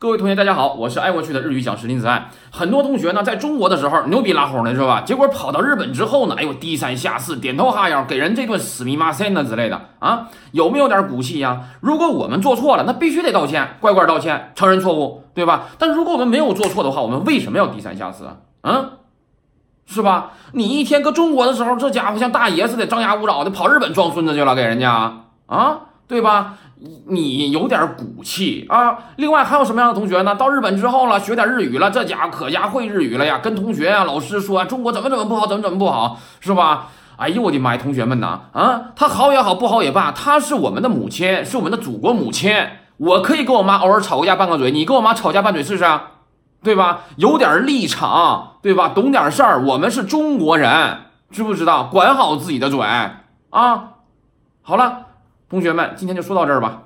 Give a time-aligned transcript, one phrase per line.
[0.00, 2.30] 各位同学，大家好，我是爱过去的日语讲师林子岸。
[2.52, 5.00] 很多同学呢，在中国的时候牛逼拉哄的是吧？
[5.00, 11.62] 结果跑到日本之后呢，哎呦，低三下四，点头哈腰，给人这顿死密马塞呢之类的啊，有没有点骨气呀？
[11.80, 15.64] 如果我们做错了，那必须得道歉，乖乖道歉，承认错误，对吧？
[15.78, 18.36] 但如果我们没有做错的话，我们为什么要低三下四啊？
[18.62, 18.90] 嗯，
[19.84, 20.30] 是吧？
[20.52, 26.54] 你一天搁中国的时候，这家伙像大爷似的，张牙舞爪的跑日本装孙子去了，给人家啊，对吧？
[27.08, 28.98] 你有点骨气啊！
[29.16, 30.34] 另外还有什么样的同学呢？
[30.34, 33.40] 到日本之后了，学点日语了，这家伙可家会日语了呀！
[33.42, 36.88] 跟同学啊、老师说中国怎么怎么不好，怎么怎么不好，是吧？
[37.16, 42.54] 哎呦我的妈呀，同学们呐，啊，他好也好，不好也罢，他是我们的母亲，是我们的祖国母亲。
[42.98, 45.84] 我可以跟我妈偶尔吵个架，拌个嘴，你跟我妈吵架拌嘴试试，
[46.62, 47.00] 对吧？
[47.16, 48.90] 有点立场，对吧？
[48.94, 50.98] 懂点事儿，我们是中国人，
[51.30, 51.88] 知不知道？
[51.90, 52.80] 管好自己的嘴
[53.50, 53.90] 啊！
[54.62, 55.07] 好了。
[55.48, 56.82] 同学们，今天就说到这儿吧。